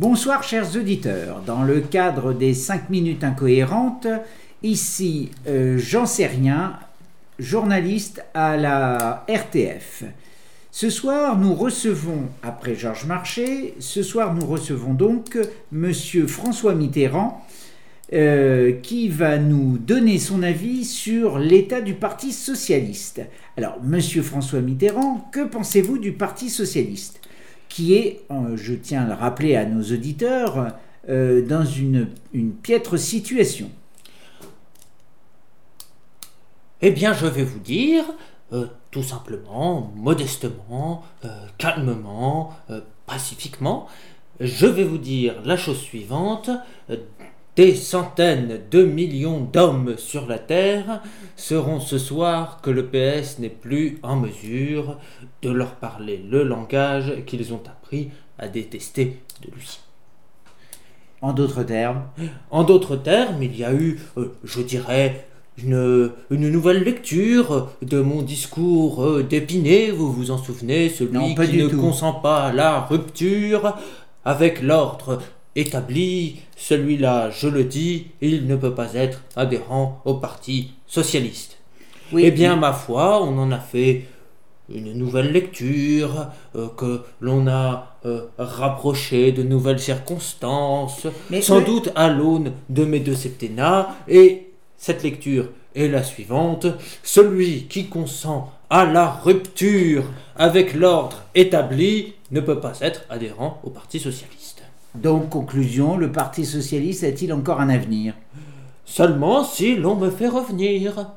Bonsoir 0.00 0.42
chers 0.42 0.76
auditeurs. 0.76 1.42
Dans 1.44 1.62
le 1.62 1.82
cadre 1.82 2.32
des 2.32 2.54
5 2.54 2.88
minutes 2.88 3.22
incohérentes, 3.22 4.06
ici 4.62 5.30
euh, 5.46 5.78
Serrien, 6.06 6.78
journaliste 7.38 8.24
à 8.32 8.56
la 8.56 9.26
RTF. 9.28 10.04
Ce 10.70 10.88
soir, 10.88 11.38
nous 11.38 11.52
recevons, 11.54 12.30
après 12.42 12.76
Georges 12.76 13.04
Marché, 13.04 13.74
ce 13.78 14.02
soir 14.02 14.32
nous 14.32 14.46
recevons 14.46 14.94
donc 14.94 15.36
Monsieur 15.70 16.26
François 16.26 16.74
Mitterrand, 16.74 17.46
euh, 18.14 18.72
qui 18.80 19.10
va 19.10 19.36
nous 19.36 19.76
donner 19.76 20.18
son 20.18 20.42
avis 20.42 20.86
sur 20.86 21.38
l'état 21.38 21.82
du 21.82 21.92
Parti 21.92 22.32
socialiste. 22.32 23.20
Alors, 23.58 23.76
Monsieur 23.84 24.22
François 24.22 24.62
Mitterrand, 24.62 25.28
que 25.30 25.44
pensez-vous 25.44 25.98
du 25.98 26.12
Parti 26.12 26.48
socialiste? 26.48 27.20
Qui 27.70 27.94
est, 27.94 28.20
euh, 28.30 28.56
je 28.56 28.74
tiens 28.74 29.04
à 29.04 29.06
le 29.06 29.14
rappeler 29.14 29.56
à 29.56 29.64
nos 29.64 29.82
auditeurs, 29.82 30.74
euh, 31.08 31.40
dans 31.46 31.64
une, 31.64 32.08
piètre 32.62 32.98
situation 32.98 33.70
Eh 36.82 36.90
bien, 36.90 37.14
je 37.14 37.26
vais 37.26 37.44
vous 37.44 37.60
dire, 37.60 38.04
euh, 38.52 38.66
tout 38.90 39.04
simplement, 39.04 39.92
modestement, 39.96 41.04
calmement, 41.56 42.54
pacifiquement, 43.06 43.86
je 44.40 44.66
vais 44.66 44.84
vous 44.84 44.98
dire 44.98 45.40
la 45.44 45.56
chose 45.56 45.78
suivante. 45.78 46.50
Des 47.60 47.74
centaines 47.74 48.58
de 48.70 48.84
millions 48.84 49.40
d'hommes 49.40 49.98
sur 49.98 50.26
la 50.26 50.38
Terre 50.38 51.02
seront 51.36 51.78
ce 51.78 51.98
soir 51.98 52.62
que 52.62 52.70
le 52.70 52.86
PS 52.86 53.38
n'est 53.38 53.50
plus 53.50 53.98
en 54.02 54.16
mesure 54.16 54.96
de 55.42 55.50
leur 55.50 55.72
parler 55.74 56.24
le 56.26 56.42
langage 56.42 57.22
qu'ils 57.26 57.52
ont 57.52 57.60
appris 57.66 58.12
à 58.38 58.48
détester 58.48 59.18
de 59.42 59.54
lui. 59.54 59.78
En 61.20 61.34
d'autres 61.34 61.62
termes? 61.62 62.04
En 62.50 62.64
d'autres 62.64 62.96
termes, 62.96 63.42
il 63.42 63.54
y 63.54 63.62
a 63.62 63.74
eu, 63.74 64.00
euh, 64.16 64.32
je 64.42 64.62
dirais, 64.62 65.26
une, 65.62 66.12
une, 66.30 66.48
nouvelle 66.48 66.82
lecture 66.82 67.68
de 67.82 68.00
mon 68.00 68.22
discours 68.22 69.04
euh, 69.04 69.22
d'Épinay, 69.22 69.90
vous 69.90 70.10
vous 70.10 70.30
en 70.30 70.38
souvenez, 70.38 70.88
celui 70.88 71.34
qui 71.34 71.58
ne 71.58 71.68
consent 71.68 72.14
pas 72.14 72.44
à 72.44 72.52
la 72.54 72.80
rupture 72.80 73.76
avec 74.24 74.62
l'ordre 74.62 75.20
établi, 75.60 76.40
celui-là, 76.56 77.30
je 77.30 77.48
le 77.48 77.64
dis, 77.64 78.08
il 78.20 78.46
ne 78.46 78.56
peut 78.56 78.74
pas 78.74 78.94
être 78.94 79.22
adhérent 79.36 80.00
au 80.04 80.14
Parti 80.14 80.72
socialiste. 80.86 81.58
eh 82.18 82.30
bien, 82.30 82.56
ma 82.56 82.72
foi, 82.72 83.22
on 83.22 83.38
en 83.38 83.52
a 83.52 83.58
fait 83.58 84.04
une 84.74 84.92
nouvelle 84.92 85.32
lecture, 85.32 86.28
euh, 86.56 86.68
que 86.76 87.02
l'on 87.20 87.46
a 87.48 87.96
euh, 88.06 88.26
rapproché 88.38 89.32
de 89.32 89.42
nouvelles 89.42 89.80
circonstances, 89.80 91.06
sans 91.40 91.60
doute 91.60 91.90
à 91.94 92.08
l'aune 92.08 92.52
de 92.68 92.84
mes 92.84 93.00
deux 93.00 93.14
septennats, 93.14 93.96
et 94.08 94.48
cette 94.76 95.02
lecture 95.02 95.48
est 95.74 95.88
la 95.88 96.02
suivante. 96.02 96.66
Celui 97.02 97.64
qui 97.64 97.86
consent 97.88 98.50
à 98.70 98.84
la 98.84 99.10
rupture 99.10 100.04
avec 100.36 100.74
l'ordre 100.74 101.22
établi 101.34 102.14
ne 102.30 102.40
peut 102.40 102.60
pas 102.60 102.72
être 102.80 103.02
adhérent 103.10 103.60
au 103.64 103.70
Parti 103.70 103.98
socialiste. 103.98 104.59
Donc, 104.94 105.30
conclusion, 105.30 105.96
le 105.96 106.10
Parti 106.10 106.44
socialiste 106.44 107.04
a-t-il 107.04 107.32
encore 107.32 107.60
un 107.60 107.68
avenir? 107.68 108.14
Seulement 108.84 109.44
si 109.44 109.76
l'on 109.76 109.96
me 109.96 110.10
fait 110.10 110.28
revenir. 110.28 111.12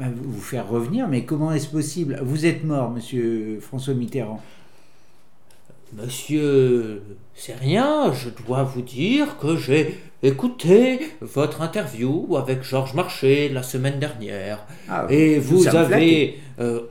Euh, 0.00 0.04
vous 0.14 0.40
faire 0.40 0.68
revenir, 0.68 1.08
mais 1.08 1.24
comment 1.24 1.52
est-ce 1.52 1.68
possible? 1.68 2.20
Vous 2.22 2.46
êtes 2.46 2.64
mort, 2.64 2.90
monsieur 2.90 3.58
François 3.60 3.94
Mitterrand. 3.94 4.42
Monsieur, 5.94 7.02
c'est 7.34 7.54
rien, 7.54 8.12
je 8.12 8.28
dois 8.28 8.62
vous 8.64 8.82
dire 8.82 9.38
que 9.38 9.56
j'ai 9.56 9.98
écouté 10.22 11.00
votre 11.20 11.62
interview 11.62 12.36
avec 12.36 12.62
Georges 12.62 12.94
Marché 12.94 13.48
la 13.48 13.62
semaine 13.62 13.98
dernière. 13.98 14.66
Ah, 14.88 15.06
et 15.08 15.38
vous 15.38 15.68
avez... 15.68 16.38
Euh, 16.58 16.82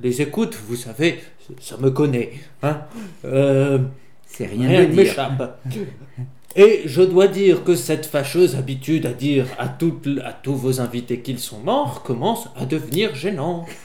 les 0.00 0.22
écoutes, 0.22 0.56
vous 0.68 0.76
savez, 0.76 1.18
ça 1.60 1.76
me 1.76 1.90
connaît. 1.90 2.34
Hein 2.62 2.82
euh, 3.24 3.78
c'est 4.28 4.46
rien, 4.46 4.84
de 4.86 4.94
m'échappe. 4.94 5.60
Et 6.56 6.82
je 6.86 7.02
dois 7.02 7.28
dire 7.28 7.62
que 7.62 7.74
cette 7.74 8.06
fâcheuse 8.06 8.56
habitude 8.56 9.06
à 9.06 9.12
dire 9.12 9.46
à, 9.58 9.68
toutes, 9.68 10.08
à 10.24 10.32
tous 10.32 10.54
vos 10.54 10.80
invités 10.80 11.20
qu'ils 11.20 11.38
sont 11.38 11.60
morts 11.60 12.02
commence 12.02 12.48
à 12.56 12.66
devenir 12.66 13.14
gênant. 13.14 13.66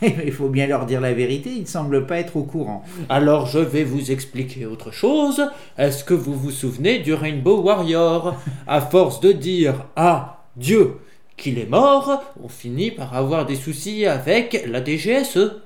Oui, 0.00 0.14
mais 0.16 0.22
il 0.26 0.32
faut 0.32 0.48
bien 0.48 0.68
leur 0.68 0.86
dire 0.86 1.00
la 1.00 1.12
vérité, 1.12 1.50
ils 1.50 1.62
ne 1.62 1.66
semblent 1.66 2.06
pas 2.06 2.18
être 2.18 2.36
au 2.36 2.44
courant. 2.44 2.84
Alors 3.08 3.46
je 3.46 3.58
vais 3.58 3.82
vous 3.82 4.12
expliquer 4.12 4.64
autre 4.64 4.92
chose. 4.92 5.42
Est-ce 5.76 6.04
que 6.04 6.14
vous 6.14 6.34
vous 6.34 6.52
souvenez 6.52 7.00
du 7.00 7.14
Rainbow 7.14 7.62
Warrior? 7.62 8.36
À 8.68 8.80
force 8.80 9.18
de 9.18 9.32
dire 9.32 9.86
à 9.96 10.44
Dieu 10.56 10.98
qu'il 11.36 11.58
est 11.58 11.68
mort, 11.68 12.22
on 12.40 12.48
finit 12.48 12.92
par 12.92 13.16
avoir 13.16 13.44
des 13.44 13.56
soucis 13.56 14.06
avec 14.06 14.64
la 14.68 14.84
DGSE. 14.84 15.61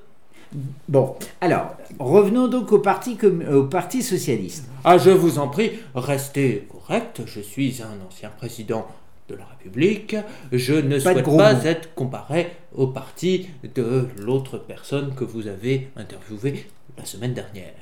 Bon, 0.87 1.15
alors, 1.41 1.75
revenons 1.99 2.47
donc 2.47 2.71
au 2.71 2.79
Parti, 2.79 3.17
au 3.51 3.63
parti 3.63 4.01
Socialiste. 4.01 4.65
Ah, 4.83 4.97
je 4.97 5.09
vous 5.09 5.39
en 5.39 5.47
prie, 5.47 5.71
restez 5.95 6.67
correct. 6.69 7.21
Je 7.25 7.41
suis 7.41 7.81
un 7.81 8.05
ancien 8.05 8.29
président 8.29 8.87
de 9.29 9.35
la 9.35 9.45
République. 9.45 10.15
Je 10.51 10.73
ne 10.73 10.99
souhaite 10.99 11.25
pas 11.25 11.65
être 11.65 11.93
comparé 11.93 12.47
au 12.75 12.87
parti 12.87 13.49
de 13.75 14.07
l'autre 14.19 14.57
personne 14.57 15.13
que 15.15 15.23
vous 15.23 15.47
avez 15.47 15.89
interviewé 15.95 16.65
la 16.97 17.05
semaine 17.05 17.33
dernière. 17.33 17.73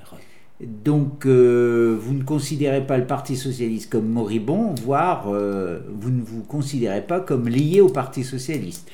Donc, 0.62 1.26
euh, 1.26 1.98
vous 2.00 2.14
ne 2.14 2.24
considérez 2.24 2.86
pas 2.88 2.98
le 2.98 3.06
Parti 3.06 3.36
socialiste 3.36 3.92
comme 3.92 4.08
moribond, 4.08 4.74
voire 4.84 5.26
euh, 5.28 5.82
vous 5.90 6.10
ne 6.10 6.24
vous 6.24 6.44
considérez 6.44 7.02
pas 7.02 7.20
comme 7.20 7.50
lié 7.50 7.82
au 7.82 7.90
Parti 7.90 8.24
socialiste. 8.24 8.90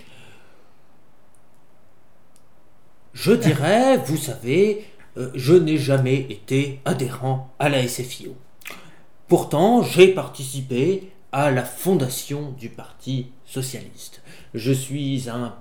Je 3.14 3.34
dirais, 3.34 3.98
vous 3.98 4.16
savez, 4.16 4.86
euh, 5.18 5.32
je 5.36 5.54
n'ai 5.54 5.78
jamais 5.78 6.16
été 6.30 6.80
adhérent 6.86 7.54
à 7.60 7.68
la 7.68 7.86
SFIO. 7.86 8.36
Pourtant, 9.28 9.84
j'ai 9.84 10.08
participé 10.14 11.12
à 11.34 11.52
la 11.52 11.66
fondation 11.66 12.52
du 12.58 12.70
Parti 12.70 13.28
socialiste. 13.46 14.22
Je 14.54 14.72
suis 14.72 15.30
un 15.30 15.56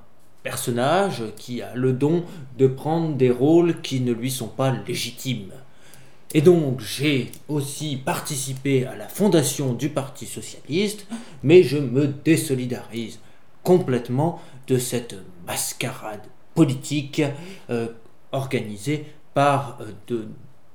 personnage 0.44 1.25
qui 1.37 1.61
a 1.61 1.75
le 1.75 1.93
don 1.93 2.25
de 2.56 2.69
prendre 2.69 3.16
des 3.16 3.31
rôles 3.31 3.81
qui 3.81 4.00
ne 4.00 4.12
lui 4.12 4.31
sont 4.31 4.49
pas 4.49 4.72
légitimes. 4.87 5.53
Et 6.32 6.43
donc 6.43 6.81
j'ai 6.81 7.32
aussi 7.49 7.97
participé 7.97 8.87
à 8.87 8.94
la 8.94 9.09
fondation 9.09 9.72
du 9.72 9.88
Parti 9.88 10.27
socialiste, 10.27 11.06
mais 11.43 11.65
je 11.65 11.78
me 11.78 12.06
désolidarise 12.06 13.19
complètement 13.65 14.41
de 14.69 14.78
cette 14.78 15.17
mascarade 15.47 16.22
politique 16.60 17.22
euh, 17.71 17.87
organisée 18.32 19.06
par 19.32 19.78
euh, 19.81 19.87
de 20.09 20.28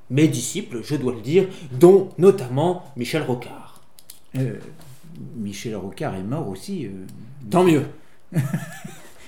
mes 0.09 0.27
disciples, 0.27 0.81
je 0.83 0.95
dois 0.95 1.13
le 1.13 1.21
dire, 1.21 1.45
dont 1.73 2.09
notamment 2.17 2.91
Michel 2.95 3.21
Rocard. 3.21 3.83
Euh, 4.35 4.55
Michel 5.37 5.75
Rocard 5.75 6.15
est 6.15 6.23
mort 6.23 6.49
aussi. 6.49 6.89
Tant 7.51 7.63
mieux. 7.63 7.83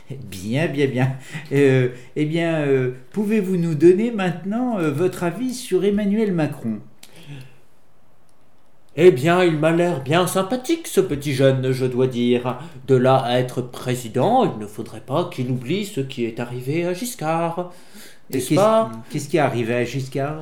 bien, 0.09 0.65
bien, 0.65 0.87
bien. 0.87 1.15
eh 1.51 2.25
bien, 2.25 2.65
pouvez-vous 3.11 3.57
nous 3.57 3.75
donner 3.75 4.09
maintenant 4.09 4.77
votre 4.91 5.23
avis 5.23 5.53
sur 5.53 5.83
Emmanuel 5.83 6.33
Macron? 6.33 6.79
Eh 8.97 9.11
bien, 9.11 9.43
il 9.43 9.57
m'a 9.57 9.71
l'air 9.71 10.01
bien 10.01 10.25
sympathique, 10.25 10.87
ce 10.87 11.01
petit 11.01 11.33
jeune, 11.33 11.71
je 11.71 11.85
dois 11.85 12.07
dire. 12.07 12.59
De 12.87 12.95
là 12.95 13.17
à 13.17 13.37
être 13.39 13.61
président, 13.61 14.43
il 14.43 14.59
ne 14.59 14.65
faudrait 14.65 15.01
pas 15.01 15.29
qu'il 15.31 15.51
oublie 15.51 15.85
ce 15.85 16.01
qui 16.01 16.25
est 16.25 16.39
arrivé 16.39 16.85
à 16.85 16.93
Giscard. 16.93 17.71
Qu'est-ce 18.31 19.29
qui 19.29 19.37
est 19.37 19.39
arrivé 19.39 19.75
à 19.75 19.85
Giscard 19.85 20.41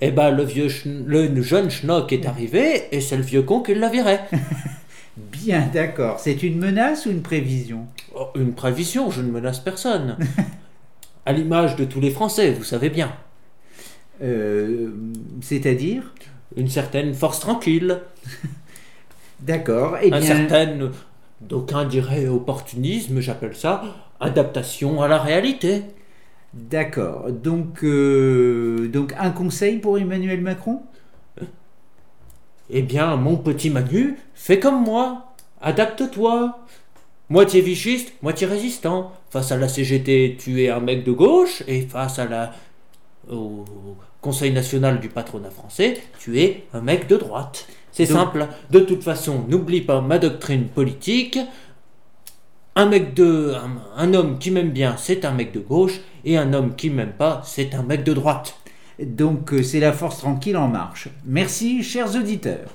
Eh 0.00 0.10
bien, 0.10 0.30
le, 0.30 0.42
vieux 0.42 0.68
le 0.84 1.42
jeune 1.42 1.70
schnock 1.70 2.12
est 2.12 2.26
arrivé 2.26 2.88
et 2.90 3.00
c'est 3.00 3.16
le 3.16 3.22
vieux 3.22 3.42
con 3.42 3.60
qui 3.60 3.74
l'a 3.74 3.88
viré. 3.88 4.18
Bien, 5.16 5.68
d'accord. 5.72 6.18
C'est 6.18 6.42
une 6.42 6.58
menace 6.58 7.04
ou 7.04 7.10
une 7.10 7.22
prévision? 7.22 7.86
Oh, 8.14 8.28
Une 8.34 8.54
prévision, 8.54 9.10
je 9.10 9.20
ne 9.20 9.30
menace 9.30 9.60
personne. 9.60 10.16
à 11.26 11.32
l'image 11.32 11.76
de 11.76 11.84
tous 11.84 12.00
les 12.00 12.10
Français, 12.10 12.52
vous 12.52 12.64
savez 12.64 12.88
bien. 12.88 13.12
Euh, 14.22 14.90
c'est-à-dire? 15.42 16.14
Une 16.56 16.68
certaine 16.68 17.14
force 17.14 17.40
tranquille. 17.40 18.00
D'accord. 19.40 19.96
Et 19.98 20.06
eh 20.06 20.10
bien... 20.10 20.18
Un 20.18 20.22
certain, 20.22 20.90
d'aucuns 21.40 21.84
diraient 21.84 22.28
opportunisme, 22.28 23.20
j'appelle 23.20 23.56
ça 23.56 23.82
adaptation 24.22 25.02
à 25.02 25.08
la 25.08 25.18
réalité. 25.18 25.82
D'accord. 26.54 27.30
Donc, 27.30 27.84
euh, 27.84 28.88
donc 28.88 29.14
un 29.18 29.30
conseil 29.30 29.78
pour 29.78 29.98
Emmanuel 29.98 30.40
Macron? 30.40 30.82
Eh 32.70 32.82
bien, 32.82 33.16
mon 33.16 33.36
petit 33.36 33.68
Manu, 33.68 34.16
fais 34.34 34.58
comme 34.58 34.82
moi. 34.82 35.34
Adapte-toi. 35.60 36.58
Moitié 37.28 37.60
vichiste, 37.60 38.12
moitié 38.22 38.46
résistant. 38.46 39.12
Face 39.30 39.52
à 39.52 39.56
la 39.56 39.68
CGT, 39.68 40.36
tu 40.38 40.62
es 40.62 40.70
un 40.70 40.80
mec 40.80 41.04
de 41.04 41.12
gauche, 41.12 41.62
et 41.66 41.82
face 41.82 42.18
à 42.18 42.26
la 42.26 42.52
au 43.92 43.96
Conseil 44.20 44.52
national 44.52 45.00
du 45.00 45.08
patronat 45.08 45.50
français, 45.50 46.00
tu 46.18 46.40
es 46.40 46.64
un 46.72 46.80
mec 46.80 47.08
de 47.08 47.16
droite. 47.16 47.66
C'est 47.90 48.06
simple. 48.06 48.46
De 48.70 48.80
toute 48.80 49.02
façon, 49.02 49.44
n'oublie 49.48 49.82
pas 49.82 50.00
ma 50.00 50.18
doctrine 50.18 50.68
politique. 50.68 51.38
Un 52.74 52.86
mec 52.86 53.12
de, 53.14 53.54
un, 53.96 54.14
homme 54.14 54.38
qui 54.38 54.50
m'aime 54.50 54.70
bien, 54.70 54.96
c'est 54.96 55.26
un 55.26 55.32
mec 55.32 55.52
de 55.52 55.60
gauche, 55.60 56.00
et 56.24 56.38
un 56.38 56.54
homme 56.54 56.74
qui 56.74 56.88
m'aime 56.88 57.12
pas, 57.12 57.42
c'est 57.44 57.74
un 57.74 57.82
mec 57.82 58.02
de 58.02 58.14
droite. 58.14 58.56
Donc 58.98 59.52
euh, 59.52 59.62
c'est 59.62 59.80
la 59.80 59.92
force 59.92 60.18
tranquille 60.18 60.56
en 60.56 60.68
marche. 60.68 61.08
Merci, 61.26 61.82
chers 61.82 62.16
auditeurs. 62.16 62.70